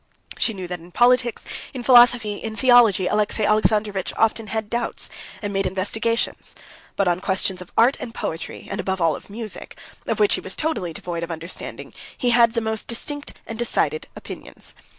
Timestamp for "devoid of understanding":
10.91-11.93